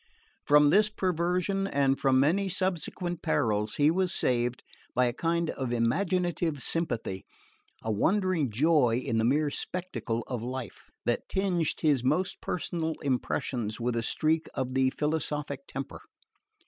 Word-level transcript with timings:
From 0.45 0.69
this 0.69 0.89
perversion, 0.89 1.67
and 1.67 1.99
from 1.99 2.19
many 2.19 2.49
subsequent 2.49 3.21
perils 3.21 3.75
he 3.75 3.91
was 3.91 4.11
saved 4.11 4.63
by 4.95 5.05
a 5.05 5.13
kind 5.13 5.51
of 5.51 5.71
imaginative 5.71 6.63
sympathy, 6.63 7.23
a 7.83 7.91
wondering 7.91 8.49
joy 8.49 8.97
in 8.97 9.19
the 9.19 9.23
mere 9.23 9.51
spectacle 9.51 10.23
of 10.25 10.41
life, 10.41 10.89
that 11.05 11.29
tinged 11.29 11.81
his 11.81 12.03
most 12.03 12.41
personal 12.41 12.93
impressions 13.03 13.79
with 13.79 13.95
a 13.95 14.01
streak 14.01 14.47
of 14.55 14.73
the 14.73 14.89
philosophic 14.89 15.67
temper. 15.67 16.01